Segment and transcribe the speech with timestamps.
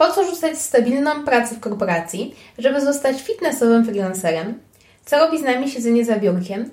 [0.00, 4.60] Po co rzucać stabilną pracę w korporacji, żeby zostać fitnessowym freelancerem?
[5.04, 6.70] Co robi z nami siedzenie za biurkiem?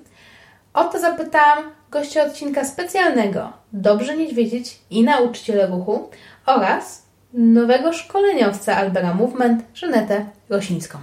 [0.74, 1.58] O to zapytałam
[1.90, 6.10] gościa odcinka specjalnego Dobrze Niedźwiedzieć i nauczyciela ruchu
[6.46, 7.02] oraz
[7.32, 10.98] nowego szkoleniowca Albera Movement, Żanetę Rosińską.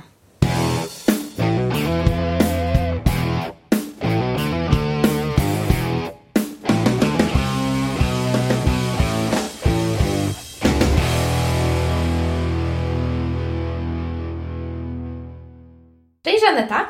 [16.46, 16.86] Cześć Żaneta.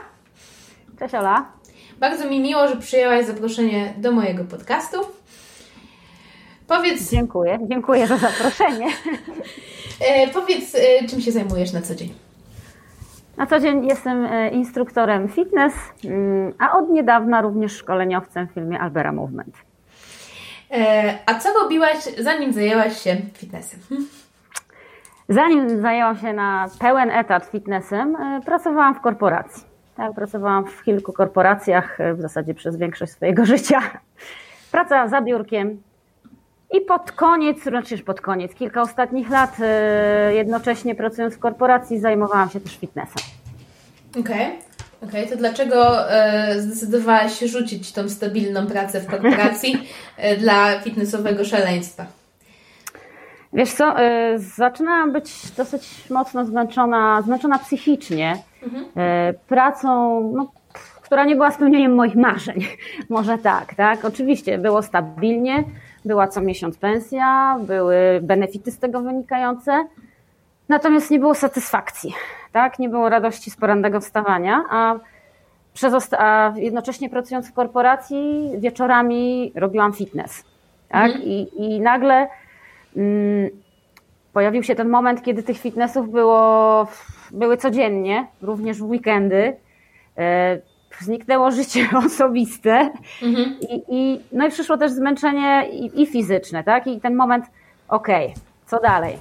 [0.99, 1.45] Cześć Ola.
[1.99, 4.97] Bardzo mi miło, że przyjęłaś zaproszenie do mojego podcastu.
[6.67, 7.11] Powiedz.
[7.11, 8.87] Dziękuję, dziękuję za zaproszenie.
[9.99, 12.13] E, powiedz, e, czym się zajmujesz na co dzień?
[13.37, 15.73] Na co dzień jestem e, instruktorem fitness,
[16.05, 19.55] mm, a od niedawna również szkoleniowcem w filmie Albera Movement.
[20.71, 23.79] E, a co robiłaś, zanim zajęłaś się fitnessem?
[25.29, 29.63] Zanim zajęłam się na pełen etat fitnessem, e, pracowałam w korporacji.
[29.97, 33.81] Tak, pracowałam w kilku korporacjach, w zasadzie przez większość swojego życia.
[34.71, 35.77] Praca za biurkiem,
[36.71, 42.49] i pod koniec, znaczy pod koniec, kilka ostatnich lat, e, jednocześnie pracując w korporacji, zajmowałam
[42.49, 43.23] się też fitnessem.
[44.19, 44.47] Okej.
[45.01, 45.09] Okay.
[45.09, 45.27] okay.
[45.27, 52.05] to dlaczego e, zdecydowałaś się rzucić tą stabilną pracę w korporacji e, dla fitnessowego szaleństwa?
[53.55, 53.95] Wiesz co,
[54.35, 58.85] zaczynałam być dosyć mocno zmęczona, zmęczona psychicznie mhm.
[59.47, 60.51] pracą, no,
[61.01, 62.65] która nie była spełnieniem moich marzeń.
[63.09, 64.05] Może tak, tak?
[64.05, 65.63] Oczywiście było stabilnie,
[66.05, 69.85] była co miesiąc pensja, były benefity z tego wynikające,
[70.69, 72.13] natomiast nie było satysfakcji,
[72.51, 72.79] tak?
[72.79, 74.95] Nie było radości z porannego wstawania, a,
[75.73, 80.43] przez a jednocześnie pracując w korporacji wieczorami robiłam fitness,
[80.89, 81.05] tak?
[81.05, 81.23] Mhm.
[81.23, 82.27] I, I nagle
[84.33, 86.87] pojawił się ten moment, kiedy tych fitnessów było,
[87.31, 89.55] były codziennie, również w weekendy.
[90.17, 90.59] E,
[90.99, 92.91] zniknęło życie osobiste
[93.23, 93.55] mhm.
[93.69, 96.87] i, i, no i przyszło też zmęczenie i, i fizyczne, tak?
[96.87, 97.45] I ten moment,
[97.87, 99.17] okej, okay, co dalej?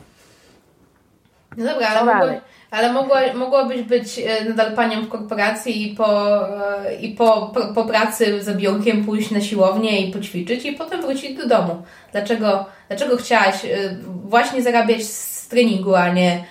[1.57, 6.41] No dobra, ale, mogło, ale mogło, mogłabyś być e, nadal panią w korporacji i po,
[6.87, 11.03] e, i po, po, po pracy za biurkiem pójść na siłownię i poćwiczyć i potem
[11.03, 11.83] wrócić do domu.
[12.13, 13.69] Dlaczego, dlaczego chciałaś e,
[14.07, 16.45] właśnie zarabiać z treningu, a nie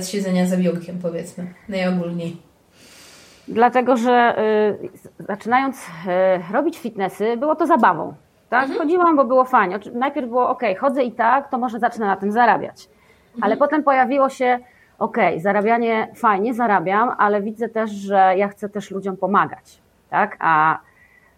[0.00, 2.36] z siedzenia za biurkiem, powiedzmy, najogólniej?
[3.50, 4.34] Dlatego, że
[5.18, 8.14] y, zaczynając y, robić fitnessy, było to zabawą.
[8.48, 8.62] Tak?
[8.62, 8.80] Mhm.
[8.80, 9.78] Chodziłam, bo było fajnie.
[9.94, 12.88] Najpierw było ok, chodzę i tak, to może zacznę na tym zarabiać.
[13.34, 13.44] Mhm.
[13.44, 14.58] Ale potem pojawiło się,
[14.98, 19.78] ok, zarabianie fajnie, zarabiam, ale widzę też, że ja chcę też ludziom pomagać.
[20.10, 20.36] Tak?
[20.40, 20.78] A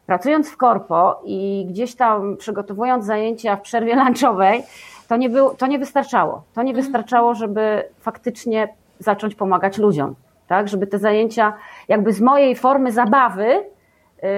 [0.07, 4.63] pracując w korpo i gdzieś tam przygotowując zajęcia w przerwie lunchowej,
[5.09, 6.43] to nie, był, to nie wystarczało.
[6.55, 6.85] To nie mhm.
[6.85, 10.15] wystarczało, żeby faktycznie zacząć pomagać ludziom
[10.53, 10.69] tak?
[10.69, 11.53] Żeby te zajęcia
[11.89, 13.65] jakby z mojej formy zabawy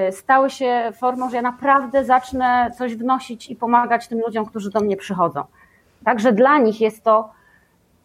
[0.08, 4.70] y, stały się formą, że ja naprawdę zacznę coś wnosić i pomagać tym ludziom, którzy
[4.70, 5.44] do mnie przychodzą.
[6.04, 7.30] Także dla nich jest to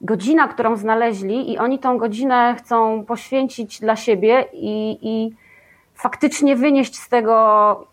[0.01, 5.35] godzina, którą znaleźli i oni tą godzinę chcą poświęcić dla siebie i, i
[5.95, 7.87] faktycznie wynieść z tego,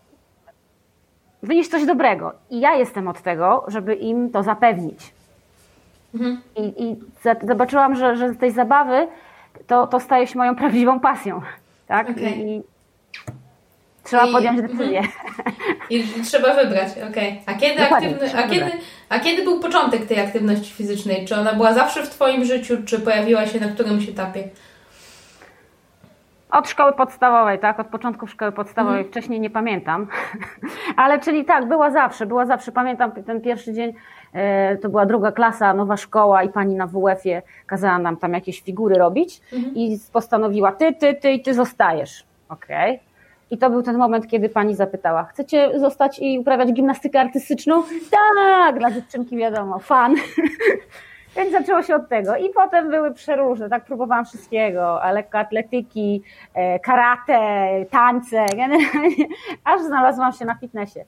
[1.43, 2.33] wynieść coś dobrego.
[2.49, 5.13] I ja jestem od tego, żeby im to zapewnić.
[6.15, 6.41] Mhm.
[6.55, 6.95] I, I,
[7.47, 9.07] zobaczyłam, że, że z tej zabawy
[9.67, 11.41] to, to staje się moją prawdziwą pasją.
[11.87, 12.09] Tak?
[12.09, 12.31] Okay.
[12.31, 12.61] I,
[14.03, 15.01] trzeba I, podjąć decyzję.
[15.89, 17.07] I trzeba wybrać, okej.
[17.09, 17.39] Okay.
[17.45, 18.71] A, kiedy aktywny, a, kiedy,
[19.09, 21.25] a kiedy był początek tej aktywności fizycznej?
[21.25, 24.43] Czy ona była zawsze w Twoim życiu, czy pojawiła się na którymś etapie?
[26.51, 27.79] Od szkoły podstawowej, tak?
[27.79, 29.11] Od początku szkoły podstawowej, mhm.
[29.11, 30.07] wcześniej nie pamiętam.
[30.95, 32.71] Ale czyli tak, była zawsze, była zawsze.
[32.71, 33.93] Pamiętam ten pierwszy dzień,
[34.33, 38.61] e, to była druga klasa, nowa szkoła i pani na WF-ie kazała nam tam jakieś
[38.61, 39.75] figury robić mhm.
[39.75, 42.23] i postanowiła, ty, ty, ty i ty zostajesz.
[42.49, 42.95] Okej.
[42.95, 43.06] Okay.
[43.51, 47.83] I to był ten moment, kiedy pani zapytała, chcecie zostać i uprawiać gimnastykę artystyczną?
[48.11, 50.15] Tak, dla dziewczynki wiadomo, fan.
[51.35, 52.35] Więc zaczęło się od tego.
[52.35, 56.21] I potem były przeróżne, tak próbowałam wszystkiego, lekkoatletyki,
[56.53, 57.39] e, karate,
[57.91, 59.25] tańce, generalnie,
[59.63, 60.99] aż znalazłam się na fitnessie.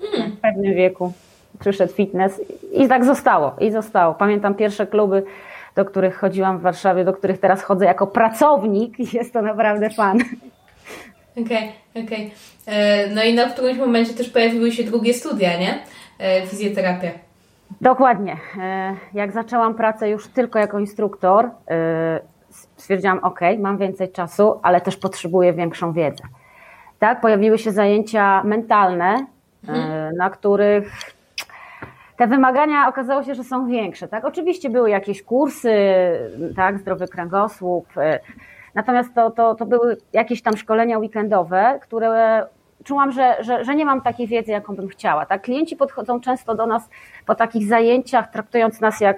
[0.00, 0.30] Hmm.
[0.30, 1.12] W pewnym wieku
[1.60, 2.40] przyszedł fitness
[2.72, 4.14] i tak zostało, i zostało.
[4.14, 5.22] Pamiętam pierwsze kluby,
[5.74, 9.90] do których chodziłam w Warszawie, do których teraz chodzę jako pracownik i jest to naprawdę
[9.90, 10.18] fan.
[11.42, 12.32] Okej, okay, okej.
[12.64, 12.74] Okay.
[12.74, 15.78] E, no i na którymś momencie też pojawiły się drugie studia, nie?
[16.18, 17.10] E, fizjoterapia.
[17.80, 18.36] Dokładnie.
[18.60, 21.50] E, jak zaczęłam pracę już tylko jako instruktor,
[22.76, 26.24] stwierdziłam, ok, mam więcej czasu, ale też potrzebuję większą wiedzę.
[26.98, 29.26] Tak, pojawiły się zajęcia mentalne,
[29.68, 30.16] mhm.
[30.16, 30.92] na których
[32.16, 34.08] te wymagania okazało się, że są większe.
[34.08, 34.24] Tak?
[34.24, 35.74] Oczywiście były jakieś kursy,
[36.56, 37.86] tak, zdrowy kręgosłup,
[38.74, 42.46] natomiast to, to, to były jakieś tam szkolenia weekendowe, które
[42.84, 45.26] czułam, że, że, że nie mam takiej wiedzy, jaką bym chciała.
[45.26, 45.42] Tak?
[45.42, 46.88] Klienci podchodzą często do nas
[47.26, 49.16] po takich zajęciach, traktując nas jak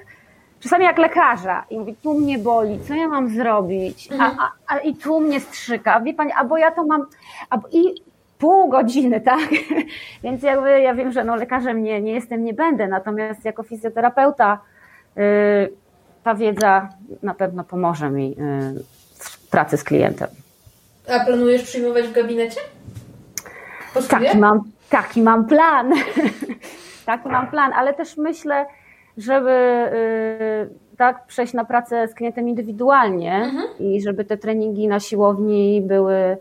[0.60, 4.38] czasami jak lekarza i mówi, tu mnie boli, co ja mam zrobić, a, mhm.
[4.40, 7.06] a, a i tu mnie strzyka, wie pani, albo ja to mam,
[7.50, 7.94] albo i
[8.38, 9.48] pół godziny, tak?
[10.24, 14.58] Więc jakby ja wiem, że no lekarzem nie, nie jestem, nie będę, natomiast jako fizjoterapeuta
[15.16, 15.22] yy,
[16.22, 16.88] ta wiedza
[17.22, 18.36] na pewno pomoże mi
[18.74, 18.95] w
[19.56, 20.28] pracy z klientem.
[21.08, 22.60] A planujesz przyjmować w gabinecie?
[24.08, 24.60] Taki mam,
[24.90, 25.92] taki mam plan.
[27.06, 28.66] taki mam plan, ale też myślę,
[29.16, 33.64] żeby y, tak przejść na pracę z klientem indywidualnie mhm.
[33.78, 36.36] i żeby te treningi na siłowni były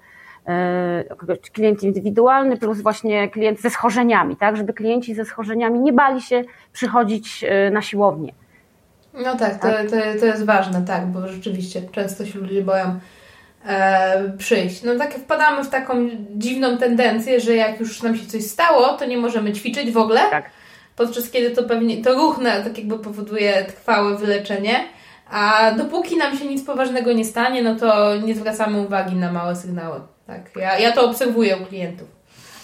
[1.30, 6.22] y, klient indywidualny plus właśnie klient ze schorzeniami, tak, żeby klienci ze schorzeniami nie bali
[6.22, 8.34] się przychodzić y, na siłownię.
[9.24, 13.00] No tak, to, to, to jest ważne, tak, bo rzeczywiście często się ludzie boją
[13.68, 14.84] e, przyjść.
[14.84, 19.06] No tak wpadamy w taką dziwną tendencję, że jak już nam się coś stało, to
[19.06, 20.20] nie możemy ćwiczyć w ogóle.
[20.30, 20.50] Tak.
[20.96, 24.86] Podczas kiedy to pewnie to ruch na, tak jakby powoduje trwałe wyleczenie.
[25.32, 29.56] A dopóki nam się nic poważnego nie stanie, no to nie zwracamy uwagi na małe
[29.56, 30.02] sygnały.
[30.28, 32.08] Tak, ja, ja to obserwuję u klientów.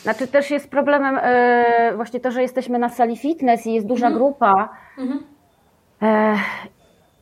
[0.01, 4.07] Znaczy też jest problemem yy, właśnie to, że jesteśmy na sali fitness i jest duża
[4.07, 4.23] mhm.
[4.23, 4.69] grupa.
[4.97, 5.23] Mhm.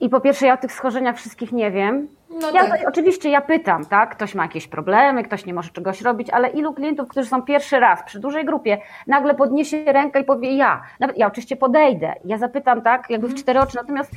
[0.01, 2.07] I po pierwsze ja o tych schorzeniach wszystkich nie wiem.
[2.41, 2.87] No ja, tak.
[2.87, 4.15] Oczywiście ja pytam, tak?
[4.15, 7.79] Ktoś ma jakieś problemy, ktoś nie może czegoś robić, ale ilu klientów, którzy są pierwszy
[7.79, 8.77] raz przy dużej grupie,
[9.07, 10.81] nagle podniesie rękę i powie ja.
[10.99, 13.43] Nawet ja oczywiście podejdę, ja zapytam, tak, jakby w mhm.
[13.43, 14.11] cztery oczy, natomiast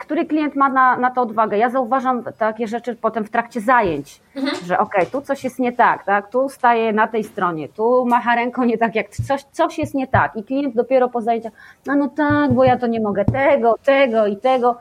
[0.00, 1.58] który klient ma na, na to odwagę?
[1.58, 4.56] Ja zauważam takie rzeczy potem w trakcie zajęć, mhm.
[4.66, 8.06] że okej, okay, tu coś jest nie tak, tak, tu staje na tej stronie, tu
[8.06, 11.52] macha ręką nie tak, jak coś, coś jest nie tak i klient dopiero po zajęciach,
[11.86, 14.76] no no tak, bo ja to nie mogę tego, tego i tego.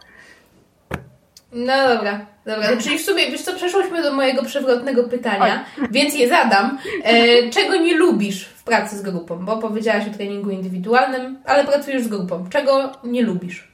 [1.51, 2.77] No dobra, dobra.
[2.77, 5.87] Czyli w sumie, wiesz co, przeszłyśmy do mojego przewrotnego pytania, Oj.
[5.91, 6.77] więc je zadam.
[7.03, 9.45] E, czego nie lubisz w pracy z grupą?
[9.45, 12.45] Bo powiedziałaś o treningu indywidualnym, ale pracujesz z grupą.
[12.49, 13.68] Czego nie lubisz?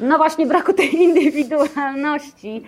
[0.00, 2.62] No właśnie braku tej indywidualności.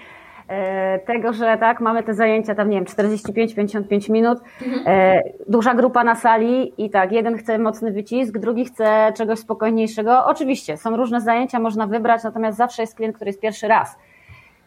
[0.48, 4.82] E, tego, że tak, mamy te zajęcia tam, nie wiem, 45-55 minut, mhm.
[4.86, 10.26] e, duża grupa na sali i tak, jeden chce mocny wycisk, drugi chce czegoś spokojniejszego.
[10.26, 13.98] Oczywiście, są różne zajęcia, można wybrać, natomiast zawsze jest klient, który jest pierwszy raz.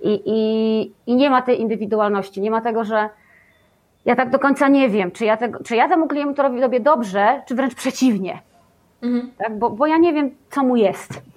[0.01, 0.81] I, i,
[1.11, 3.09] i nie ma tej indywidualności, nie ma tego, że
[4.05, 7.41] ja tak do końca nie wiem, czy ja, tego, czy ja temu klientowi robię dobrze,
[7.47, 8.39] czy wręcz przeciwnie.
[9.01, 9.31] Mhm.
[9.37, 9.59] Tak?
[9.59, 11.30] Bo, bo ja nie wiem, co mu jest.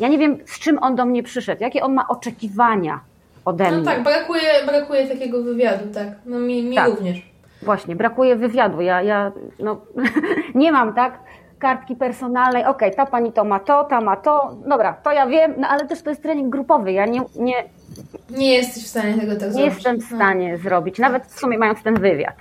[0.00, 3.00] Ja nie wiem, z czym on do mnie przyszedł, jakie on ma oczekiwania
[3.44, 3.78] ode no mnie.
[3.78, 6.08] No tak, brakuje, brakuje takiego wywiadu, tak.
[6.26, 6.90] No mi, mi tak.
[6.90, 7.22] również.
[7.62, 8.80] Właśnie, brakuje wywiadu.
[8.80, 9.80] Ja, ja no,
[10.54, 11.18] nie mam, tak?
[11.58, 15.26] kartki personalnej, okej, okay, ta pani to ma to, ta ma to, dobra, to ja
[15.26, 17.20] wiem, no ale też to jest trening grupowy, ja nie...
[17.36, 17.64] Nie,
[18.30, 19.56] nie jesteś w stanie tego tak nie zrobić.
[19.56, 20.58] Nie jestem w stanie no.
[20.58, 22.34] zrobić, nawet w sumie mając ten wywiad.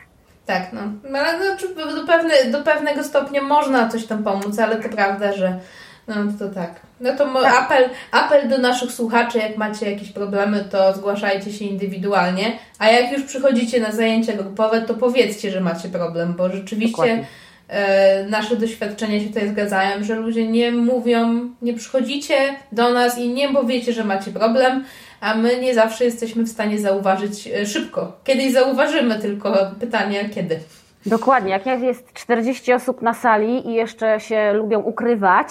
[0.45, 0.81] Tak, no.
[1.09, 5.33] no ale no, do, pewne, do pewnego stopnia można coś tam pomóc, ale to prawda,
[5.33, 5.59] że
[6.07, 6.79] no to tak.
[6.99, 7.63] No to tak.
[7.63, 13.11] apel, apel do naszych słuchaczy, jak macie jakieś problemy, to zgłaszajcie się indywidualnie, a jak
[13.11, 17.25] już przychodzicie na zajęcia grupowe, to powiedzcie, że macie problem, bo rzeczywiście.
[17.67, 22.35] E, nasze doświadczenia się tutaj zgadzają, że ludzie nie mówią, nie przychodzicie
[22.71, 24.85] do nas i nie powiecie, że macie problem,
[25.21, 28.17] a my nie zawsze jesteśmy w stanie zauważyć e, szybko.
[28.23, 30.59] Kiedyś zauważymy, tylko pytanie kiedy.
[31.05, 35.47] Dokładnie, jak jest 40 osób na sali i jeszcze się lubią ukrywać.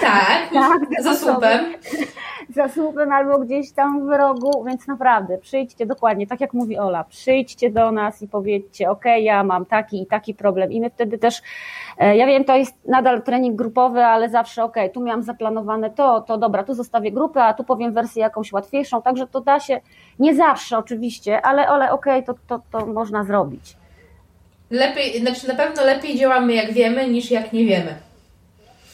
[0.00, 1.74] Tak, tak za słupem.
[2.54, 7.04] Za słupem albo gdzieś tam w rogu, więc naprawdę przyjdźcie, dokładnie, tak jak mówi Ola,
[7.04, 11.18] przyjdźcie do nas i powiedzcie, ok, ja mam taki i taki problem i my wtedy
[11.18, 11.42] też,
[11.98, 16.20] e, ja wiem, to jest nadal trening grupowy, ale zawsze ok, tu miałam zaplanowane to,
[16.20, 19.80] to dobra, tu zostawię grupę, a tu powiem wersję jakąś łatwiejszą, także to da się,
[20.18, 23.76] nie zawsze oczywiście, ale, ale ok, to, to, to można zrobić.
[24.70, 27.94] Lepiej, znaczy na pewno lepiej działamy jak wiemy, niż jak nie wiemy.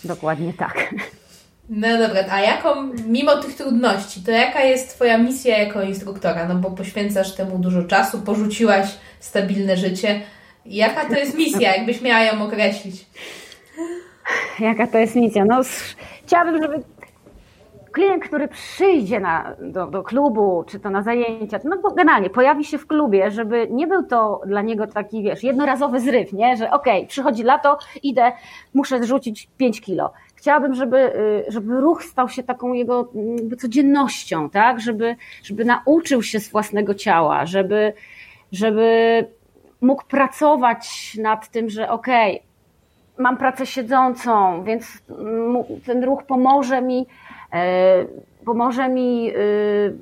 [0.05, 0.95] Dokładnie tak.
[1.69, 6.49] No dobra, a jaką, mimo tych trudności, to jaka jest Twoja misja jako instruktora?
[6.49, 8.89] No bo poświęcasz temu dużo czasu, porzuciłaś
[9.21, 10.21] stabilne życie.
[10.67, 13.07] Jaka to jest misja, jakbyś miała ją określić?
[14.61, 15.45] Jaka to jest misja?
[15.45, 15.61] No,
[16.27, 16.83] chciałabym, żeby
[17.93, 22.65] klient, który przyjdzie na, do, do klubu, czy to na zajęcia, no bo generalnie pojawi
[22.65, 26.57] się w klubie, żeby nie był to dla niego taki, wiesz, jednorazowy zryw, nie?
[26.57, 28.33] Że okej, okay, przychodzi lato, idę,
[28.75, 30.13] muszę zrzucić 5 kilo.
[30.35, 33.13] Chciałabym, żeby, y, żeby ruch stał się taką jego
[33.59, 34.81] codziennością, tak?
[34.81, 37.93] Żeby, żeby nauczył się z własnego ciała, żeby,
[38.53, 39.27] żeby
[39.81, 42.53] mógł pracować nad tym, że okej, okay,
[43.19, 45.03] mam pracę siedzącą, więc
[45.87, 47.07] ten ruch pomoże mi,
[48.45, 49.99] pomoże mi y,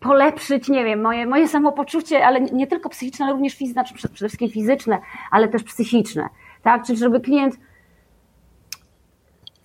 [0.00, 4.14] polepszyć, nie wiem, moje, moje samopoczucie, ale nie tylko psychiczne, ale również fizyczne, znaczy przede
[4.14, 4.98] wszystkim fizyczne,
[5.30, 6.28] ale też psychiczne.
[6.62, 6.84] Tak?
[6.84, 7.58] Czyli żeby klient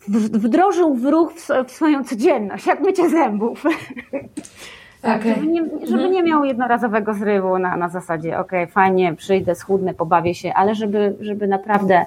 [0.08, 1.34] wdrożył w ruch
[1.68, 3.64] w swoją codzienność, jak mycie zębów.
[5.02, 5.36] Tak, okay.
[5.36, 10.36] żeby, nie, żeby nie miał jednorazowego zrywu na, na zasadzie, ok, fajnie, przyjdę, schudnę, pobawię
[10.36, 12.06] się, ale żeby, żeby naprawdę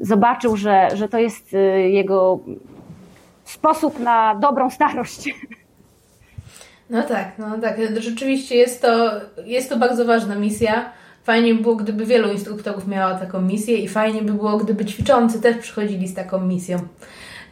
[0.00, 1.58] zobaczył, że, że to jest y,
[1.90, 2.40] jego
[3.50, 5.34] sposób na dobrą starość.
[6.90, 7.76] No tak, no tak.
[7.98, 9.10] Rzeczywiście jest to,
[9.44, 10.92] jest to bardzo ważna misja.
[11.24, 15.40] Fajnie by było, gdyby wielu instruktorów miało taką misję i fajnie by było, gdyby ćwiczący
[15.40, 16.78] też przychodzili z taką misją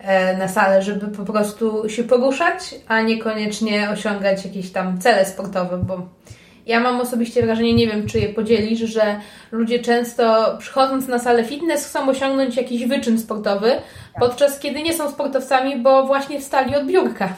[0.01, 5.79] e, na salę, żeby po prostu się poruszać, a niekoniecznie osiągać jakieś tam cele sportowe,
[5.79, 6.09] bo
[6.69, 9.21] ja mam osobiście wrażenie, nie wiem czy je podzielisz, że
[9.53, 13.73] ludzie często przychodząc na salę fitness chcą osiągnąć jakiś wyczyn sportowy,
[14.21, 17.29] podczas kiedy nie są sportowcami, bo właśnie wstali od biurka.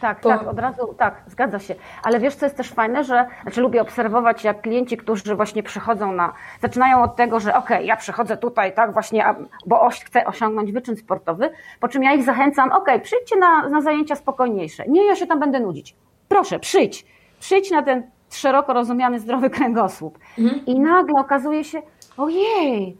[0.00, 0.28] Tak, po...
[0.28, 1.74] tak, od razu, tak, zgadza się.
[2.02, 6.12] Ale wiesz, co jest też fajne, że, znaczy lubię obserwować, jak klienci, którzy właśnie przychodzą
[6.12, 6.32] na,
[6.62, 9.24] zaczynają od tego, że okej, okay, ja przychodzę tutaj, tak, właśnie,
[9.66, 13.68] bo oś, chcę osiągnąć wyczyn sportowy, po czym ja ich zachęcam, okej, okay, przyjdźcie na,
[13.68, 14.84] na zajęcia spokojniejsze.
[14.88, 15.96] Nie, ja się tam będę nudzić.
[16.28, 17.06] Proszę, przyjdź.
[17.40, 20.18] Przyjdź na ten szeroko rozumiany zdrowy kręgosłup.
[20.38, 20.66] Mhm.
[20.66, 21.82] I nagle okazuje się,
[22.16, 22.96] ojej,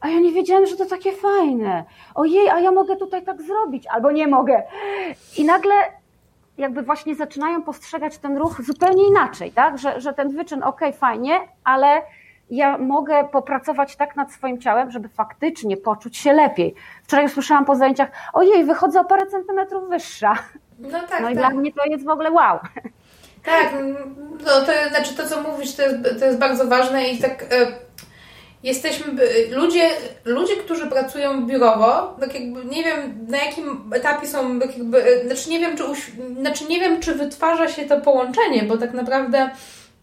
[0.00, 1.84] a ja nie wiedziałem, że to takie fajne.
[2.14, 4.62] Ojej, a ja mogę tutaj tak zrobić, albo nie mogę.
[5.38, 5.74] I nagle
[6.58, 9.78] jakby właśnie zaczynają postrzegać ten ruch zupełnie inaczej, tak?
[9.78, 12.02] Że, że ten wyczyn, ok, fajnie, ale
[12.50, 16.74] ja mogę popracować tak nad swoim ciałem, żeby faktycznie poczuć się lepiej.
[17.02, 20.34] Wczoraj usłyszałam po zajęciach, ojej, wychodzę o parę centymetrów wyższa.
[20.78, 21.20] No tak.
[21.22, 21.36] No i tak.
[21.36, 22.58] dla mnie to jest w ogóle wow.
[23.48, 23.72] Tak,
[24.44, 27.42] no to znaczy to, co mówisz, to jest, to jest bardzo ważne i tak.
[27.42, 27.66] E,
[28.62, 29.12] jesteśmy,
[29.50, 29.90] ludzie,
[30.24, 35.50] ludzie, którzy pracują biurowo, tak jakby nie wiem na jakim etapie są, tak jakby, znaczy
[35.50, 35.84] nie wiem, czy,
[36.40, 39.50] znaczy nie wiem, czy wytwarza się to połączenie, bo tak naprawdę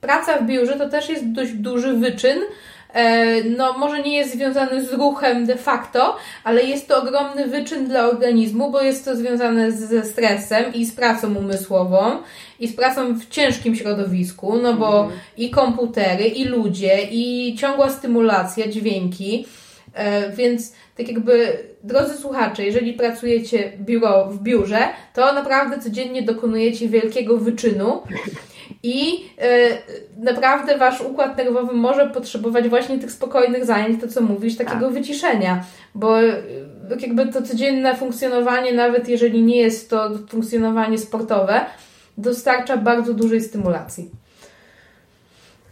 [0.02, 2.46] praca w biurze to też jest dość duży wyczyn, e,
[3.58, 8.06] no może nie jest związany z ruchem de facto, ale jest to ogromny wyczyn dla
[8.08, 12.18] organizmu, bo jest to związane ze stresem i z pracą umysłową
[12.60, 15.20] i z pracą w ciężkim środowisku, no bo mhm.
[15.38, 19.46] i komputery, i ludzie, i ciągła stymulacja, dźwięki,
[19.94, 24.80] e, więc tak jakby, drodzy słuchacze, jeżeli pracujecie biuro, w biurze,
[25.14, 28.02] to naprawdę codziennie dokonujecie wielkiego wyczynu
[28.86, 29.48] i e,
[30.18, 34.94] naprawdę wasz układ nerwowy może potrzebować właśnie tych spokojnych zajęć, to co mówisz, takiego tak.
[34.94, 35.64] wyciszenia,
[35.96, 36.34] bo e,
[37.00, 41.66] jakby to codzienne funkcjonowanie, nawet jeżeli nie jest to funkcjonowanie sportowe,
[42.18, 44.10] dostarcza bardzo dużej stymulacji.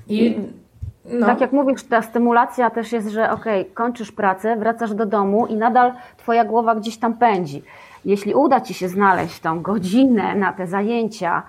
[0.07, 0.35] I
[1.05, 1.25] no.
[1.25, 5.55] Tak jak mówisz, ta stymulacja też jest, że ok, kończysz pracę, wracasz do domu i
[5.55, 7.63] nadal twoja głowa gdzieś tam pędzi.
[8.05, 11.43] Jeśli uda ci się znaleźć tą godzinę na te zajęcia,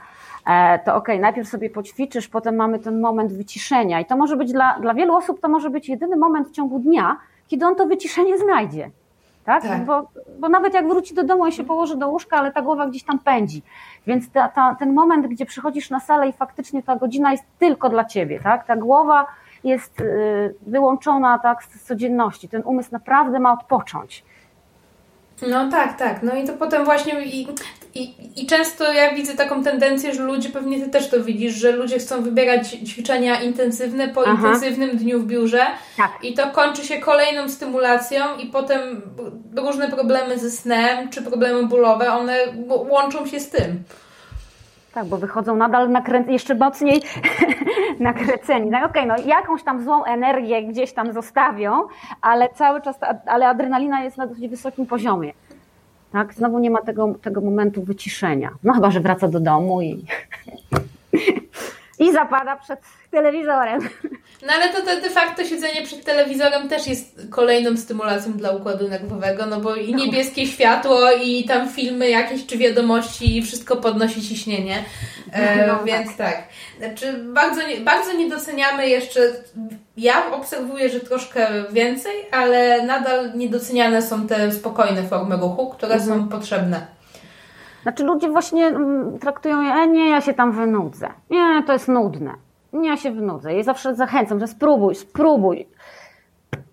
[0.85, 4.01] to ok, najpierw sobie poćwiczysz, potem mamy ten moment wyciszenia.
[4.01, 6.79] I to może być dla, dla wielu osób, to może być jedyny moment w ciągu
[6.79, 7.17] dnia,
[7.49, 8.91] kiedy on to wyciszenie znajdzie.
[9.45, 9.63] Tak?
[9.63, 9.85] tak.
[9.85, 10.09] Bo,
[10.39, 13.05] bo nawet jak wróci do domu i się położy do łóżka, ale ta głowa gdzieś
[13.05, 13.63] tam pędzi.
[14.07, 17.89] Więc ta, ta, ten moment, gdzie przychodzisz na salę i faktycznie ta godzina jest tylko
[17.89, 18.67] dla ciebie, tak?
[18.67, 19.27] Ta głowa
[19.65, 22.49] jest y, wyłączona tak, z codzienności.
[22.49, 24.25] Ten umysł naprawdę ma odpocząć.
[25.43, 26.23] No tak, tak.
[26.23, 27.49] No i to potem właśnie i,
[27.95, 31.73] i, i często ja widzę taką tendencję, że ludzie, pewnie ty też to widzisz, że
[31.73, 34.33] ludzie chcą wybierać ćwiczenia intensywne po Aha.
[34.33, 36.12] intensywnym dniu w biurze tak.
[36.23, 39.03] i to kończy się kolejną stymulacją i potem
[39.57, 42.37] różne problemy ze snem czy problemy bólowe, one
[42.69, 43.83] łączą się z tym.
[44.95, 46.25] Tak, bo wychodzą nadal nakrę...
[46.29, 47.03] jeszcze mocniej
[48.01, 48.71] nakręceni.
[48.71, 51.83] No okay, no jakąś tam złą energię gdzieś tam zostawią,
[52.23, 55.33] ale cały czas, ale adrenalina jest na dosyć wysokim poziomie.
[56.13, 58.51] Tak, znowu nie ma tego, tego momentu wyciszenia.
[58.63, 60.05] No chyba, że wraca do domu i,
[62.05, 62.81] i zapada przed
[63.11, 63.81] telewizorem.
[64.47, 68.89] No ale to, to de facto siedzenie przed telewizorem też jest kolejną stymulacją dla układu
[68.89, 74.23] nerwowego, no bo i niebieskie światło, i tam filmy jakieś, czy wiadomości, i wszystko podnosi
[74.23, 74.85] ciśnienie.
[75.33, 76.37] E, no, więc tak.
[76.37, 76.49] tak.
[76.79, 79.21] Znaczy, bardzo, bardzo nie doceniamy jeszcze,
[79.97, 86.21] ja obserwuję, że troszkę więcej, ale nadal niedoceniane są te spokojne formy ruchu, które mhm.
[86.21, 86.94] są potrzebne.
[87.85, 91.09] Znaczy ludzie właśnie mm, traktują je, e, nie, ja się tam wynudzę.
[91.31, 92.35] Nie, to jest nudne
[92.83, 93.55] ja się wynudzę.
[93.55, 95.69] Ja zawsze zachęcam, że spróbuj, spróbuj.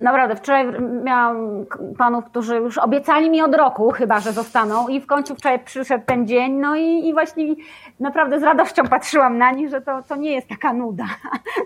[0.02, 0.68] Naprawdę, wczoraj
[1.04, 1.66] miałam
[1.98, 6.06] panów, którzy już obiecali mi od roku chyba, że zostaną i w końcu wczoraj przyszedł
[6.06, 7.56] ten dzień, no i, i właśnie
[8.00, 11.06] naprawdę z radością patrzyłam na nich, że to, to nie jest taka nuda,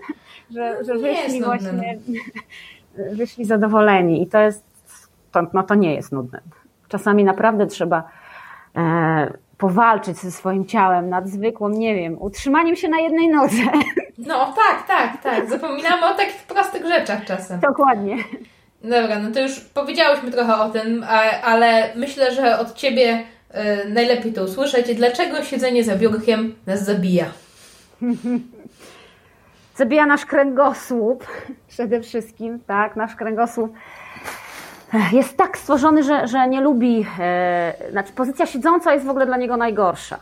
[0.54, 1.98] że, że wyszli właśnie,
[3.12, 4.64] wyszli zadowoleni i to jest
[5.32, 6.40] to, no to nie jest nudne.
[6.88, 8.08] Czasami naprawdę trzeba
[9.58, 13.62] powalczyć ze swoim ciałem nad zwykłą, nie wiem, utrzymaniem się na jednej nodze.
[14.18, 15.48] No tak, tak, tak.
[15.48, 17.60] Zapominamy o takich prostych rzeczach czasem.
[17.60, 18.16] Dokładnie.
[18.82, 21.04] Dobra, no to już powiedziałyśmy trochę o tym,
[21.44, 24.94] ale myślę, że od Ciebie e, najlepiej to usłyszeć.
[24.94, 27.24] Dlaczego siedzenie za biurkiem nas zabija?
[29.76, 31.26] Zabija nasz kręgosłup
[31.68, 33.72] przede wszystkim, tak, nasz kręgosłup
[35.12, 39.36] jest tak stworzony, że, że nie lubi, e, znaczy pozycja siedząca jest w ogóle dla
[39.36, 40.18] niego najgorsza,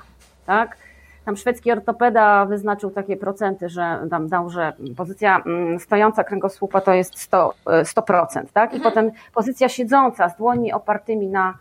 [0.47, 0.76] tak?
[1.25, 6.93] Tam szwedzki ortopeda wyznaczył takie procenty, że tam dał, że pozycja mm, stojąca kręgosłupa to
[6.93, 8.73] jest 100%, 100% e, tak?
[8.73, 8.83] I mhm.
[8.83, 11.54] potem pozycja siedząca z dłoni opartymi na,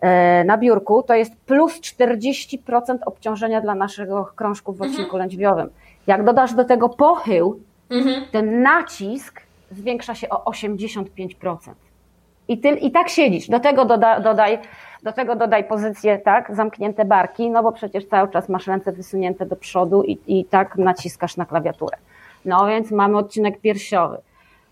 [0.00, 2.58] e, na biurku to jest plus 40%
[3.06, 5.18] obciążenia dla naszego krążku w odcinku mhm.
[5.18, 5.70] lędźwiowym.
[6.06, 8.24] Jak dodasz do tego pochył, mhm.
[8.32, 11.56] ten nacisk zwiększa się o 85%.
[12.48, 13.48] I, ty, I tak siedzisz.
[13.48, 14.58] Do tego doda, dodaj,
[15.02, 19.46] do tego dodaj pozycję, tak, zamknięte barki, no bo przecież cały czas masz ręce wysunięte
[19.46, 21.96] do przodu i, i tak naciskasz na klawiaturę.
[22.44, 24.18] No więc mamy odcinek piersiowy.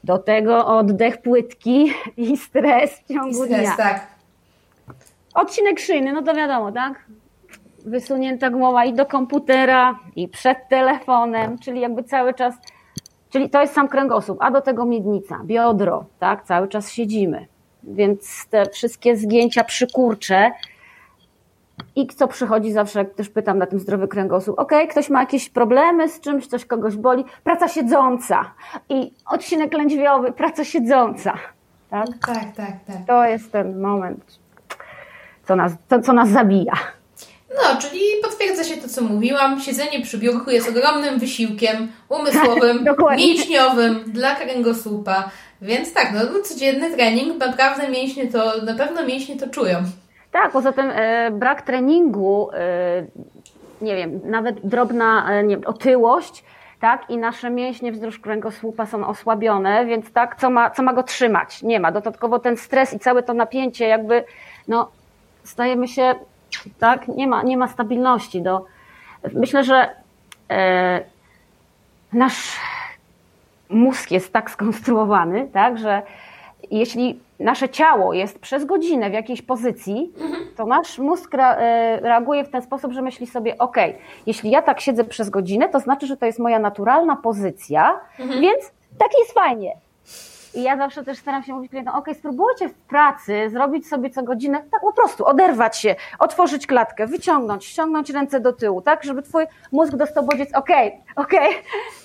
[0.04, 3.76] Do tego oddech płytki i stres w ciągu stres, dnia.
[3.76, 4.06] tak.
[5.34, 7.06] Odcinek szyjny, no to wiadomo, tak?
[7.86, 12.54] Wysunięta głowa i do komputera, i przed telefonem, czyli jakby cały czas,
[13.30, 16.44] czyli to jest sam kręgosłup, a do tego miednica, biodro, tak?
[16.44, 17.51] Cały czas siedzimy
[17.84, 20.50] więc te wszystkie zgięcia przykurcze.
[21.96, 25.50] I co przychodzi zawsze, jak też pytam na tym zdrowy kręgosłup, ok, ktoś ma jakieś
[25.50, 28.54] problemy z czymś, coś kogoś boli, praca siedząca
[28.88, 31.34] i odcinek lędźwiowy, praca siedząca.
[31.90, 32.84] Tak, tak, tak.
[32.86, 32.96] tak.
[33.06, 34.38] To jest ten moment,
[35.44, 36.74] co nas, to, co nas zabija.
[37.56, 39.60] No, czyli potwierdza się to, co mówiłam.
[39.60, 45.30] Siedzenie przy biurku jest ogromnym wysiłkiem umysłowym, mięśniowym dla kręgosłupa.
[45.62, 49.78] Więc tak, no, no codzienny trening, naprawdę mięśnie to, na pewno mięśnie to czują.
[50.32, 53.06] Tak, poza tym e, brak treningu, e,
[53.80, 56.44] nie wiem, nawet drobna e, nie otyłość,
[56.80, 61.02] tak, i nasze mięśnie wzdłuż kręgosłupa są osłabione, więc tak, co ma, co ma go
[61.02, 61.62] trzymać?
[61.62, 61.92] Nie ma.
[61.92, 64.24] Dodatkowo ten stres i całe to napięcie, jakby,
[64.68, 64.90] no,
[65.44, 66.14] stajemy się,
[66.78, 68.42] tak, nie ma, nie ma stabilności.
[68.42, 68.64] Do,
[69.32, 69.90] myślę, że
[70.50, 71.00] e,
[72.12, 72.60] nasz
[73.70, 76.02] mózg jest tak skonstruowany, tak, że
[76.70, 80.42] jeśli nasze ciało jest przez godzinę w jakiejś pozycji, mhm.
[80.56, 83.76] to nasz mózg e, reaguje w ten sposób, że myśli sobie, ok,
[84.26, 88.40] jeśli ja tak siedzę przez godzinę, to znaczy, że to jest moja naturalna pozycja, mhm.
[88.40, 89.76] więc tak jest fajnie.
[90.54, 94.22] I ja zawsze też staram się mówić klientom, ok, spróbujcie w pracy zrobić sobie co
[94.22, 99.22] godzinę, tak po prostu oderwać się, otworzyć klatkę, wyciągnąć, ściągnąć ręce do tyłu, tak, żeby
[99.22, 100.68] twój mózg dostał bodziec, ok,
[101.16, 101.32] ok,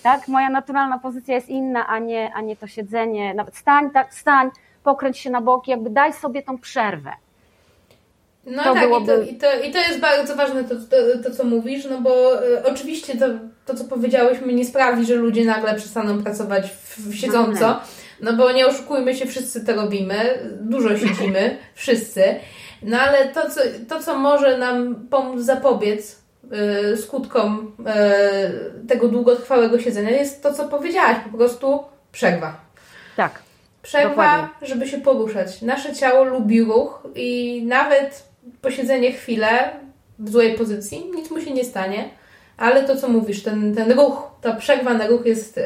[0.03, 4.13] tak, moja naturalna pozycja jest inna, a nie, a nie to siedzenie, nawet stań, tak,
[4.13, 4.49] stań,
[4.83, 7.11] pokręć się na boki, jakby daj sobie tą przerwę.
[8.45, 9.27] No to tak, byłoby...
[9.31, 12.01] i, to, i, to, i to jest bardzo ważne, to, to, to co mówisz, no
[12.01, 13.25] bo y, oczywiście to,
[13.65, 17.67] to, co powiedziałyśmy, nie sprawi, że ludzie nagle przestaną pracować w, w siedząco.
[17.67, 17.79] No,
[18.21, 22.23] no bo nie oszukujmy się, wszyscy to robimy, dużo siedzimy, wszyscy.
[22.81, 29.79] No ale to co, to, co może nam pomóc zapobiec yy, skutkom yy, tego długotrwałego
[29.79, 32.61] siedzenia, jest to, co powiedziałaś, po prostu przerwa.
[33.15, 33.39] Tak.
[33.81, 34.67] Przerwa, dokładnie.
[34.67, 35.61] żeby się poruszać.
[35.61, 38.23] Nasze ciało lubi ruch i nawet
[38.61, 39.71] posiedzenie chwilę
[40.19, 42.09] w złej pozycji, nic mu się nie stanie,
[42.57, 45.63] ale to, co mówisz, ten, ten ruch, ta przerwa na ruch jest, yy,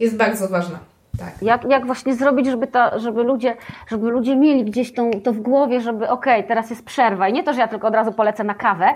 [0.00, 0.78] jest bardzo ważna.
[1.18, 1.42] Tak.
[1.42, 3.56] Jak, jak właśnie zrobić, żeby, to, żeby, ludzie,
[3.90, 7.28] żeby ludzie mieli gdzieś tą, to w głowie, żeby okej, okay, teraz jest przerwa.
[7.28, 8.94] I nie to, że ja tylko od razu polecę na kawę,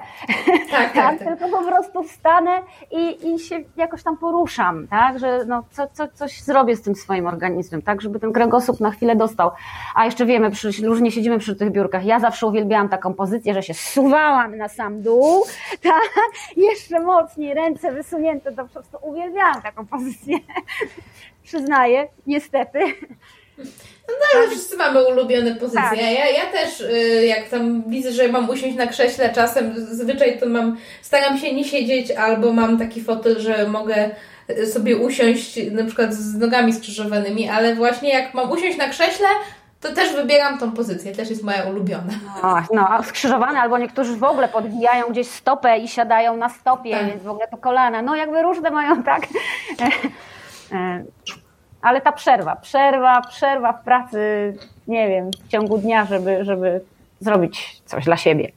[0.71, 2.51] tak, tak, tak, tylko po prostu wstanę
[2.91, 6.95] i, i się jakoś tam poruszam, tak, że no, co, co, coś zrobię z tym
[6.95, 9.51] swoim organizmem, tak, żeby ten kręgosłup na chwilę dostał.
[9.95, 13.63] A jeszcze wiemy, przy, różnie siedzimy przy tych biurkach, ja zawsze uwielbiałam taką pozycję, że
[13.63, 15.45] się suwałam na sam dół,
[15.83, 16.11] tak,
[16.57, 20.39] jeszcze mocniej, ręce wysunięte, to po prostu uwielbiałam taką pozycję
[21.45, 22.79] przyznaję, niestety.
[24.09, 25.83] No, ale wszyscy mamy ulubione pozycje.
[25.83, 25.99] Tak.
[25.99, 30.47] Ja, ja też, y, jak tam widzę, że mam usiąść na krześle, czasem zazwyczaj to
[30.47, 34.11] mam, staram się nie siedzieć, albo mam taki fotel, że mogę
[34.73, 39.27] sobie usiąść na przykład z nogami skrzyżowanymi, ale właśnie jak mam usiąść na krześle,
[39.81, 42.13] to też wybieram tą pozycję, też jest moja ulubiona.
[42.43, 47.07] No, no skrzyżowane, albo niektórzy w ogóle podwijają gdzieś stopę i siadają na stopie, tak.
[47.07, 49.23] więc w ogóle to kolana, no jakby różne mają tak
[51.83, 54.55] ale ta przerwa, przerwa, przerwa w pracy,
[54.89, 56.81] nie wiem, w ciągu dnia, żeby, żeby
[57.21, 58.53] zrobić coś dla siebie.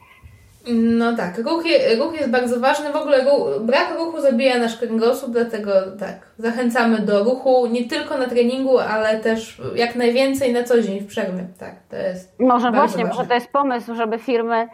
[0.67, 2.91] No tak, ruch, je, ruch jest bardzo ważny.
[2.91, 8.17] W ogóle ruch, brak ruchu zabija nasz kręgosłup, dlatego tak, zachęcamy do ruchu nie tylko
[8.17, 11.45] na treningu, ale też jak najwięcej na co dzień w przerwie.
[11.59, 12.39] Tak, to jest.
[12.39, 13.17] Może właśnie, ważne.
[13.17, 14.67] może to jest pomysł, żeby firmy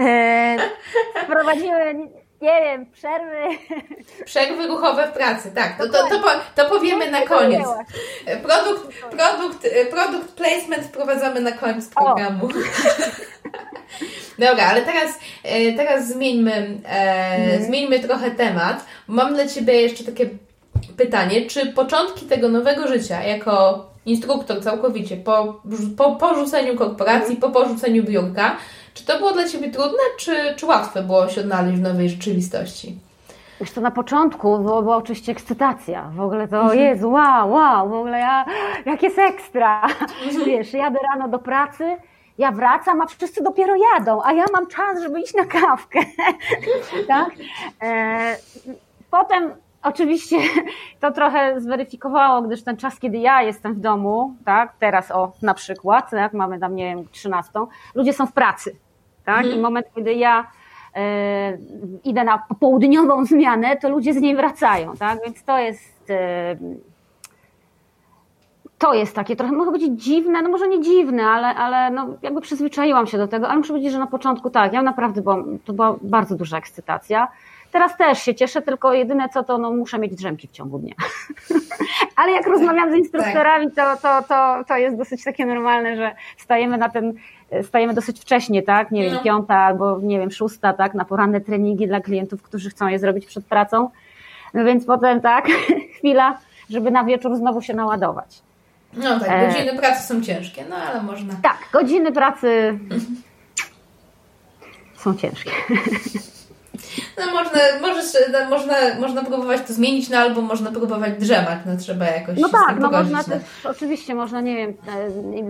[0.00, 0.56] e,
[1.24, 1.94] wprowadziły
[2.46, 3.58] nie wiem, przerwy.
[4.24, 5.78] Przerwy ruchowe w pracy, tak.
[5.78, 7.66] To, to, to, po, to powiemy na koniec.
[8.42, 12.48] Produkt, produkt, produkt placement wprowadzamy na koniec programu.
[14.38, 17.64] Dobra, ale teraz, e, teraz zmieńmy, e, mhm.
[17.64, 18.84] zmieńmy trochę temat.
[19.08, 20.28] Mam dla Ciebie jeszcze takie
[20.96, 21.46] pytanie.
[21.46, 25.62] Czy początki tego nowego życia jako instruktor całkowicie po,
[25.96, 28.56] po porzuceniu korporacji, po porzuceniu biurka,
[28.96, 32.98] czy to było dla Ciebie trudne, czy, czy łatwe było się odnaleźć w nowej rzeczywistości?
[33.60, 36.10] Wiesz, to na początku było, była oczywiście ekscytacja.
[36.14, 36.78] W ogóle to mhm.
[36.78, 38.44] jest wow, wow, w ogóle ja,
[38.86, 39.82] jak jest ekstra.
[40.24, 40.44] Mhm.
[40.44, 41.96] Wiesz, jadę rano do pracy,
[42.38, 45.98] ja wracam, a wszyscy dopiero jadą, a ja mam czas, żeby iść na kawkę.
[47.08, 47.30] tak?
[47.82, 48.36] E,
[49.10, 50.36] potem oczywiście
[51.00, 55.54] to trochę zweryfikowało, gdyż ten czas, kiedy ja jestem w domu, tak, teraz o na
[55.54, 57.52] przykład, jak mamy tam, nie wiem, 13,
[57.94, 58.76] ludzie są w pracy
[59.26, 59.38] tak?
[59.38, 59.58] Mhm.
[59.58, 60.46] I moment, kiedy ja
[60.94, 61.58] e,
[62.04, 65.18] idę na popołudniową zmianę, to ludzie z niej wracają, tak?
[65.24, 66.56] Więc to jest e,
[68.78, 72.40] to jest takie trochę, mogę powiedzieć dziwne, no może nie dziwne, ale, ale no jakby
[72.40, 75.72] przyzwyczaiłam się do tego, ale muszę powiedzieć, że na początku tak, ja naprawdę byłam, to
[75.72, 77.28] była bardzo duża ekscytacja.
[77.72, 80.94] Teraz też się cieszę, tylko jedyne co to, no muszę mieć drzemki w ciągu dnia.
[82.16, 86.78] Ale jak rozmawiam z instruktorami, to, to, to, to jest dosyć takie normalne, że stajemy
[86.78, 87.12] na ten,
[87.62, 88.90] stajemy dosyć wcześnie, tak?
[88.90, 89.22] Nie wiem, no.
[89.22, 90.94] piąta albo nie wiem, szósta, tak?
[90.94, 93.90] Na poranne treningi dla klientów, którzy chcą je zrobić przed pracą.
[94.54, 95.48] No więc potem tak,
[95.98, 96.38] chwila,
[96.70, 98.42] żeby na wieczór znowu się naładować.
[98.92, 99.78] No tak, e, godziny e...
[99.78, 101.34] pracy są ciężkie, no ale można.
[101.42, 102.78] Tak, godziny pracy
[104.96, 105.50] są ciężkie.
[107.18, 111.76] No można, możesz, no, można, można próbować to zmienić, no albo można próbować drzemać, no
[111.76, 113.24] trzeba jakoś No tak, no można no.
[113.24, 114.74] też, oczywiście można, nie wiem,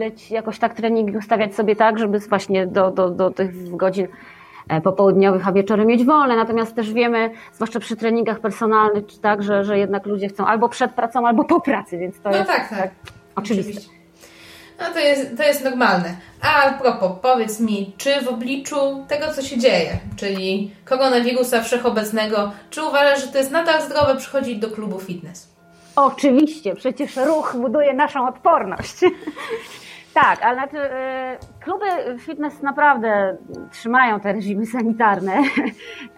[0.00, 4.08] e, jakoś tak trening ustawiać sobie tak, żeby właśnie do, do, do tych godzin
[4.68, 6.36] e, popołudniowych, a wieczory mieć wolne.
[6.36, 10.92] Natomiast też wiemy, zwłaszcza przy treningach personalnych, tak, że, że jednak ludzie chcą albo przed
[10.92, 12.78] pracą, albo po pracy, więc to no jest tak, tak.
[12.78, 12.90] tak
[13.36, 13.70] oczywiste.
[13.70, 13.95] Oczywiście.
[14.80, 16.16] No to jest, to jest normalne.
[16.42, 22.84] A, propos, powiedz mi, czy w obliczu tego, co się dzieje, czyli koronawirusa wszechobecnego, czy
[22.84, 25.56] uważasz, że to jest nadal zdrowe przychodzić do klubu fitness?
[25.96, 28.94] Oczywiście, przecież ruch buduje naszą odporność.
[30.22, 31.86] tak, ale znaczy, e, kluby
[32.18, 33.36] fitness naprawdę
[33.72, 35.42] trzymają te reżimy sanitarne.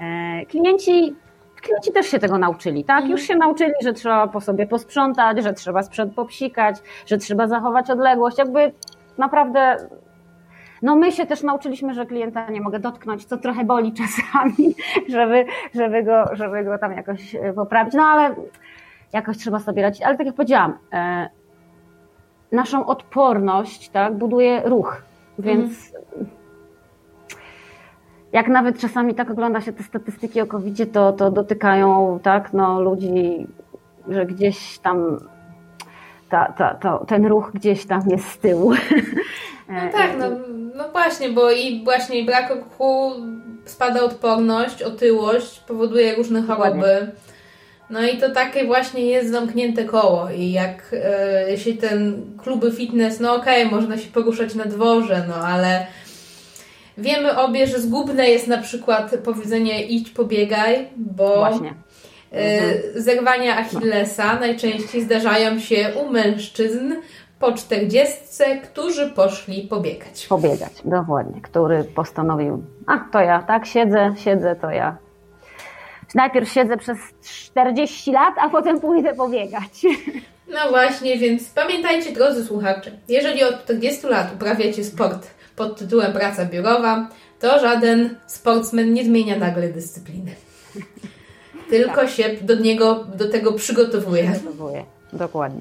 [0.01, 1.17] E, klienci
[1.61, 3.09] Klienci też się tego nauczyli, tak?
[3.09, 7.91] Już się nauczyli, że trzeba po sobie posprzątać, że trzeba sprzęt popsikać, że trzeba zachować
[7.91, 8.39] odległość.
[8.39, 8.73] Jakby
[9.19, 9.77] naprawdę
[10.83, 14.75] no my się też nauczyliśmy, że klienta nie mogę dotknąć, co trochę boli czasami,
[15.15, 15.45] żeby,
[15.75, 18.35] żeby, go, żeby go tam jakoś e, poprawić, no ale
[19.13, 20.03] jakoś trzeba sobie radzić.
[20.03, 21.29] Ale tak jak powiedziałam, e,
[22.53, 25.03] naszą odporność tak, buduje ruch,
[25.39, 26.38] więc mhm
[28.33, 32.81] jak nawet czasami tak ogląda się te statystyki o covid to, to dotykają tak, no,
[32.81, 33.47] ludzi,
[34.09, 35.19] że gdzieś tam
[36.31, 38.73] ta, ta, ten ruch gdzieś tam jest z tyłu.
[39.69, 40.25] No tak, no,
[40.77, 43.13] no właśnie, bo i właśnie brak ruchu
[43.65, 47.13] spada odporność, otyłość, powoduje różne choroby.
[47.91, 53.21] No i to takie właśnie jest zamknięte koło i jak e, jeśli ten kluby fitness,
[53.21, 55.87] no okej, okay, można się poruszać na dworze, no ale
[56.99, 61.75] Wiemy obie, że zgubne jest na przykład powiedzenie idź pobiegaj, bo Właśnie.
[62.33, 63.03] E, mhm.
[63.03, 66.95] zerwania Achillesa najczęściej zdarzają się u mężczyzn
[67.39, 70.27] po czterdziestce, którzy poszli pobiegać.
[70.27, 71.41] Pobiegać, dokładnie.
[71.41, 74.97] Który postanowił, a to ja tak siedzę, siedzę, to ja.
[76.15, 79.87] Najpierw siedzę przez 40 lat, a potem pójdę pobiegać.
[80.53, 86.45] No właśnie, więc pamiętajcie, drodzy słuchacze, jeżeli od 40 lat uprawiacie sport pod tytułem praca
[86.45, 87.09] biurowa,
[87.41, 90.31] to żaden sportsmen nie zmienia nagle dyscypliny.
[91.71, 92.11] Tylko tak.
[92.11, 94.31] się do niego, do tego przygotowuje.
[94.33, 95.61] Przygotowuje, dokładnie.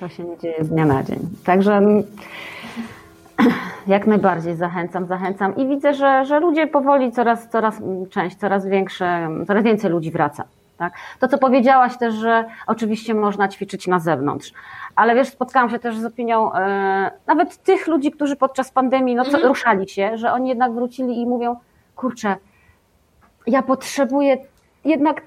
[0.00, 1.18] To się nie dzieje z dnia na dzień.
[1.44, 2.02] Także mm,
[3.86, 7.74] jak najbardziej zachęcam, zachęcam i widzę, że, że ludzie powoli coraz, coraz
[8.10, 10.44] część, coraz większe, coraz więcej ludzi wraca.
[10.78, 10.92] Tak?
[11.20, 14.52] To, co powiedziałaś też, że oczywiście można ćwiczyć na zewnątrz,
[14.96, 19.24] ale wiesz, spotkałam się też z opinią e, nawet tych ludzi, którzy podczas pandemii no,
[19.24, 19.44] mhm.
[19.44, 21.56] ruszali się, że oni jednak wrócili i mówią,
[21.96, 22.36] kurczę,
[23.46, 24.36] ja potrzebuję
[24.84, 25.22] jednak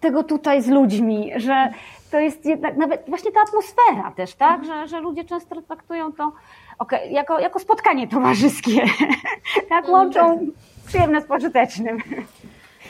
[0.00, 1.70] tego tutaj z ludźmi, że
[2.10, 4.80] to jest jednak nawet właśnie ta atmosfera też, tak, mhm.
[4.80, 6.32] że, że ludzie często traktują to
[6.78, 8.84] okay, jako, jako spotkanie towarzyskie,
[9.68, 10.46] tak, łączą
[10.86, 11.98] przyjemne z pożytecznym.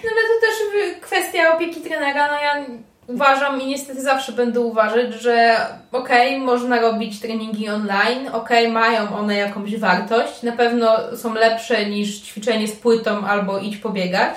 [0.04, 2.28] No ale to też kwestia opieki trenera.
[2.28, 2.66] No ja
[3.06, 5.56] uważam i niestety zawsze będę uważać, że
[5.92, 11.34] okej, okay, można robić treningi online, okej, okay, mają one jakąś wartość, na pewno są
[11.34, 14.34] lepsze niż ćwiczenie z płytą albo idź pobiegać,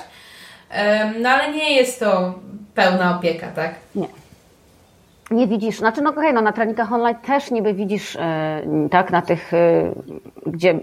[1.21, 2.33] no ale nie jest to
[2.75, 3.75] pełna opieka, tak?
[3.95, 4.07] Nie.
[5.31, 9.21] Nie widzisz, znaczy no okej, no na treningach online też niby widzisz, e, tak, na
[9.21, 9.91] tych, e,
[10.45, 10.79] gdzie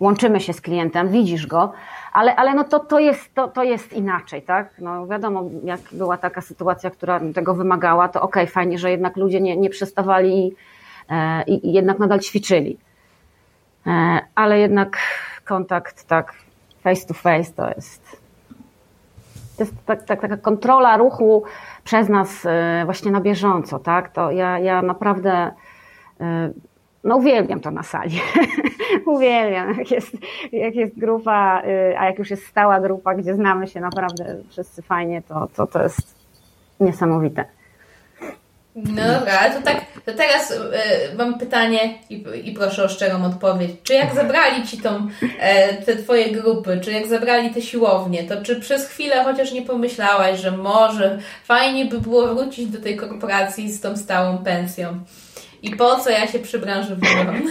[0.00, 1.72] łączymy się z klientem, widzisz go,
[2.14, 4.68] ale, ale no to, to, jest, to, to jest inaczej, tak?
[4.78, 9.16] No wiadomo, jak była taka sytuacja, która tego wymagała, to okej, okay, fajnie, że jednak
[9.16, 10.54] ludzie nie, nie przestawali
[11.10, 12.78] e, i, i jednak nadal ćwiczyli.
[13.86, 14.98] E, ale jednak
[15.44, 16.32] kontakt tak
[16.82, 18.24] face to face to jest
[19.56, 21.44] to jest tak, tak, taka kontrola ruchu
[21.84, 24.12] przez nas e, właśnie na bieżąco, tak?
[24.12, 25.50] To ja, ja naprawdę
[27.04, 28.20] no uwielbiam to na sali.
[29.14, 30.16] uwielbiam, jak jest,
[30.52, 34.82] jak jest grupa, y, a jak już jest stała grupa, gdzie znamy się naprawdę wszyscy
[34.82, 36.14] fajnie, to, to, to jest
[36.80, 37.44] niesamowite.
[38.76, 40.56] No dobra, to tak, to teraz y,
[41.18, 43.70] mam pytanie i, i proszę o szczerą odpowiedź.
[43.82, 48.42] Czy jak zabrali Ci tą, e, te Twoje grupy, czy jak zabrali te siłownie, to
[48.42, 53.72] czy przez chwilę chociaż nie pomyślałaś, że może fajnie by było wrócić do tej korporacji
[53.72, 55.00] z tą stałą pensją?
[55.64, 56.96] I po co ja się przy branży?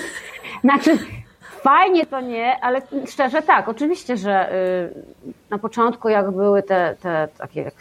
[0.64, 0.98] Znaczy,
[1.62, 4.94] fajnie to nie, ale szczerze tak, oczywiście, że y,
[5.50, 7.72] na początku jak były te, te takie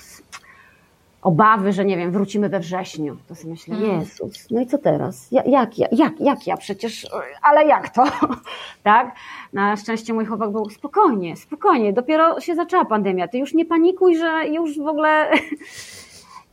[1.22, 4.00] obawy, że nie wiem, wrócimy we wrześniu, to sobie myślę, hmm.
[4.00, 5.28] Jezus, no i co teraz?
[5.32, 7.06] Ja, jak, ja, jak, jak ja przecież,
[7.42, 8.04] ale jak to?
[8.82, 9.14] tak?
[9.52, 14.16] Na szczęście mój chłopak był spokojnie, spokojnie, dopiero się zaczęła pandemia, ty już nie panikuj,
[14.16, 15.30] że już w ogóle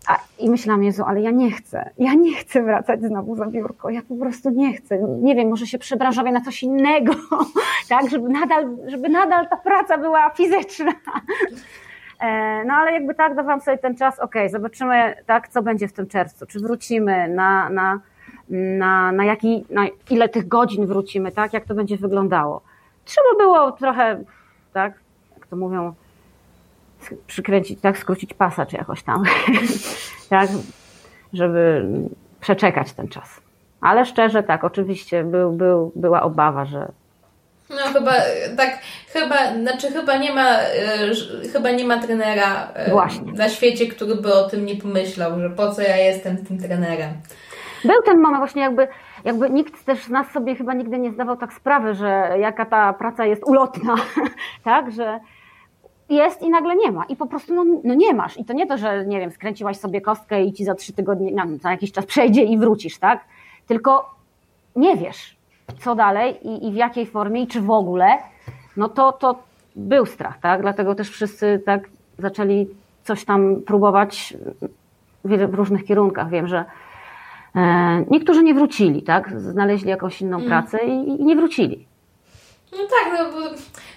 [0.09, 1.89] a, I myślałam, Jezu, ale ja nie chcę.
[1.97, 3.89] Ja nie chcę wracać znowu za biurko.
[3.89, 4.99] Ja po prostu nie chcę.
[5.21, 7.13] Nie wiem, może się przebranżowię na coś innego,
[7.89, 10.91] tak, żeby nadal, żeby nadal ta praca była fizyczna.
[12.19, 15.93] E, no ale jakby tak, dawałam sobie ten czas, ok, zobaczymy, tak, co będzie w
[15.93, 16.45] tym czerwcu.
[16.45, 17.99] Czy wrócimy na, na,
[18.49, 22.61] na, na, jaki, na ile tych godzin wrócimy, tak, jak to będzie wyglądało.
[23.05, 24.23] Trzeba było trochę,
[24.73, 24.93] tak,
[25.35, 25.93] jak to mówią,
[27.27, 29.23] przykręcić, tak, skrócić pasa czy jakoś tam,
[30.29, 30.49] tak,
[31.33, 31.85] żeby
[32.39, 33.41] przeczekać ten czas.
[33.81, 36.91] Ale szczerze tak, oczywiście był, był, była obawa, że
[37.69, 38.11] no chyba
[38.57, 38.79] tak,
[39.13, 40.69] chyba, znaczy chyba nie ma, e,
[41.53, 43.33] chyba nie ma trenera Właśnie.
[43.33, 47.13] na świecie, który by o tym nie pomyślał, że po co ja jestem tym trenerem.
[47.85, 48.87] Był ten moment właśnie jakby,
[49.25, 52.93] jakby nikt też z nas sobie chyba nigdy nie zdawał tak sprawy, że jaka ta
[52.93, 53.95] praca jest ulotna,
[54.63, 55.19] tak, że
[56.15, 57.05] jest i nagle nie ma.
[57.05, 58.37] I po prostu no, no, nie masz.
[58.37, 61.31] I to nie to, że nie wiem, skręciłaś sobie kostkę i ci za trzy tygodnie,
[61.35, 63.25] no, za jakiś czas przejdzie i wrócisz, tak?
[63.67, 64.15] Tylko
[64.75, 65.35] nie wiesz,
[65.79, 68.17] co dalej i, i w jakiej formie i czy w ogóle.
[68.77, 69.39] No to, to
[69.75, 70.61] był strach, tak?
[70.61, 72.67] Dlatego też wszyscy tak zaczęli
[73.03, 74.33] coś tam próbować
[75.25, 76.29] w różnych kierunkach.
[76.29, 76.65] Wiem, że
[77.55, 79.41] e, niektórzy nie wrócili, tak?
[79.41, 80.49] Znaleźli jakąś inną mm.
[80.49, 81.88] pracę i, i nie wrócili.
[82.71, 83.49] No tak, no bo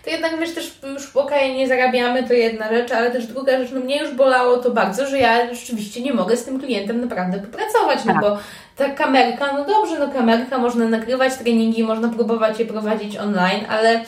[0.04, 3.58] to jednak wiesz też już okej, okay, nie zarabiamy, to jedna rzecz, ale też druga
[3.58, 7.00] rzecz, no mnie już bolało to bardzo, że ja rzeczywiście nie mogę z tym klientem
[7.00, 8.22] naprawdę popracować, no tak.
[8.22, 8.38] bo
[8.76, 14.04] ta kamerka, no dobrze, no kamerka, można nagrywać treningi, można próbować je prowadzić online, ale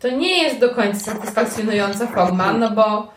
[0.00, 3.08] to nie jest do końca satysfakcjonująca forma, no bo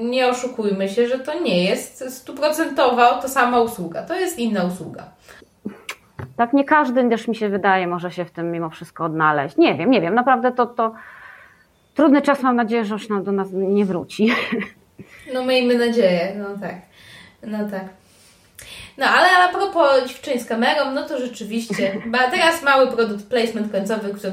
[0.00, 5.10] nie oszukujmy się, że to nie jest stuprocentowa to sama usługa, to jest inna usługa.
[6.40, 9.56] Tak, nie każdy też mi się wydaje, może się w tym mimo wszystko odnaleźć.
[9.56, 10.94] Nie wiem, nie wiem, naprawdę to, to
[11.94, 14.28] trudny czas, mam nadzieję, że już do nas nie wróci.
[15.34, 16.74] No miejmy nadzieję, no tak.
[17.42, 17.84] No tak.
[18.98, 23.72] No ale a propos ćwiczeń z kamerą, no to rzeczywiście, bo teraz mały produkt placement
[23.72, 24.32] końcowy, który,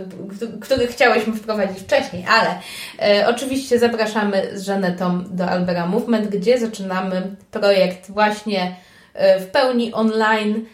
[0.61, 2.59] który chciałyśmy wprowadzić wcześniej, ale
[2.99, 8.75] e, oczywiście zapraszamy z Żanetą do Albera Movement, gdzie zaczynamy projekt właśnie
[9.13, 10.65] e, w pełni online,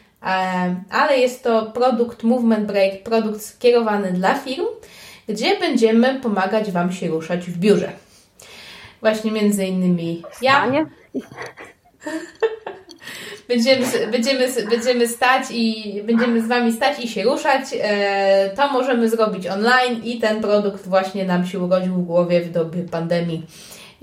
[0.90, 4.66] ale jest to produkt Movement Break, produkt skierowany dla firm,
[5.30, 7.92] gdzie będziemy pomagać Wam się ruszać w biurze.
[9.02, 10.72] Właśnie między innymi ja.
[13.48, 17.64] będziemy, będziemy, będziemy stać i będziemy z Wami stać i się ruszać.
[17.82, 22.52] E, to możemy zrobić online i ten produkt właśnie nam się urodził w głowie w
[22.52, 23.46] dobie pandemii.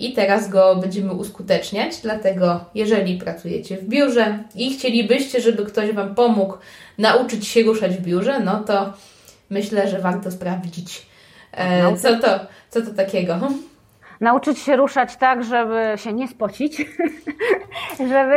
[0.00, 6.14] I teraz go będziemy uskuteczniać, dlatego jeżeli pracujecie w biurze i chcielibyście, żeby ktoś Wam
[6.14, 6.54] pomógł
[6.98, 8.92] nauczyć się ruszać w biurze, no to
[9.50, 11.06] myślę, że warto sprawdzić,
[11.52, 13.50] e, co, to, co to takiego
[14.20, 16.76] nauczyć się ruszać tak, żeby się nie spocić,
[18.10, 18.36] żeby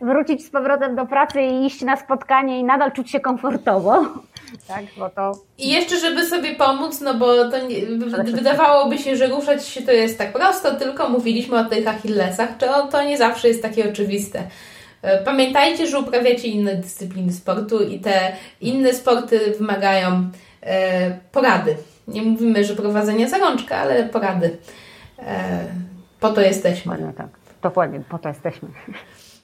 [0.00, 4.04] wrócić z powrotem do pracy i iść na spotkanie i nadal czuć się komfortowo.
[4.68, 5.32] Tak, bo to...
[5.58, 7.86] I jeszcze, żeby sobie pomóc, no bo to nie,
[8.24, 12.86] wydawałoby się, że ruszać się to jest tak prosto, tylko mówiliśmy o tych achillesach, to,
[12.86, 14.42] to nie zawsze jest takie oczywiste.
[15.02, 20.30] E, pamiętajcie, że uprawiacie inne dyscypliny sportu i te inne sporty wymagają
[20.62, 21.76] e, porady.
[22.08, 24.58] Nie mówimy, że prowadzenia za rączkę, ale porady.
[25.18, 25.64] E,
[26.20, 26.92] po to jesteśmy.
[26.92, 27.28] Dokładnie tak.
[27.62, 28.68] Dokładnie, po to jesteśmy.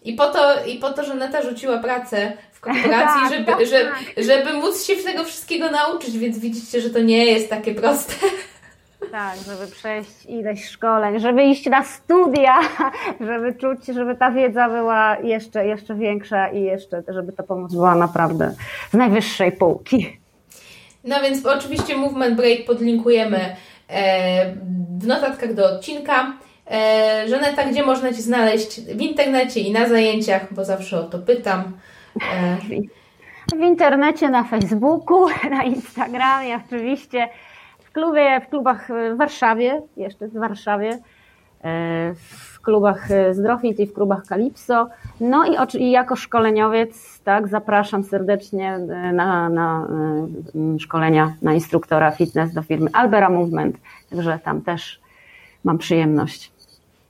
[0.05, 3.67] I po to, i po to że Neta rzuciła pracę w korporacji, tak, żeby, tak,
[3.67, 8.15] żeby, żeby móc się tego wszystkiego nauczyć, więc widzicie, że to nie jest takie proste.
[9.13, 12.61] Tak, żeby przejść ileś szkoleń, żeby iść na studia,
[13.21, 17.95] żeby czuć, żeby ta wiedza była jeszcze, jeszcze większa i jeszcze, żeby ta pomoc była
[17.95, 18.55] naprawdę
[18.91, 20.19] z najwyższej półki.
[21.05, 23.57] No więc oczywiście Movement Break podlinkujemy
[24.99, 26.33] w notatkach do odcinka.
[26.71, 31.19] E, Żaneta, gdzie można Cię znaleźć w internecie i na zajęciach, bo zawsze o to
[31.19, 31.73] pytam.
[32.33, 32.57] E...
[33.57, 37.29] W internecie, na Facebooku, na Instagramie oczywiście,
[37.79, 40.99] w klubie, w klubach w Warszawie, jeszcze w Warszawie,
[41.65, 44.89] e, w klubach Zdrowit i w klubach Kalipso.
[45.21, 49.89] No i, i jako szkoleniowiec, tak, zapraszam serdecznie e, na, na
[50.55, 53.77] e, szkolenia na instruktora fitness do firmy Albera Movement,
[54.11, 55.01] także tam też
[55.65, 56.55] mam przyjemność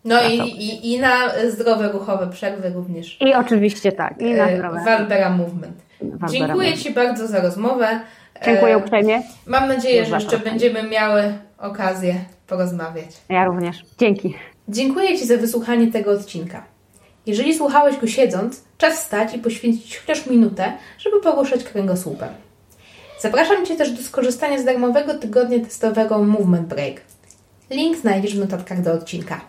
[0.05, 1.17] no i, i, i, na
[1.51, 3.17] zdrowe ruchowe przerwy również.
[3.21, 4.81] I oczywiście tak, i na e, zdrowe.
[4.85, 5.77] Walbera Movement.
[6.31, 6.83] Dziękuję Movement.
[6.83, 8.01] Ci bardzo za rozmowę.
[8.45, 9.23] Dziękuję uprzejmie.
[9.47, 11.23] Mam nadzieję, że jeszcze będziemy miały
[11.59, 12.15] okazję
[12.47, 13.09] porozmawiać.
[13.29, 13.85] Ja również.
[13.99, 14.35] Dzięki.
[14.69, 16.65] Dziękuję Ci za wysłuchanie tego odcinka.
[17.27, 22.29] Jeżeli słuchałeś go siedząc, czas wstać i poświęcić chociaż minutę, żeby poruszać kręgosłupem.
[23.21, 27.01] Zapraszam Cię też do skorzystania z darmowego tygodnia testowego Movement Break.
[27.71, 29.41] Link znajdziesz w notatkach do odcinka.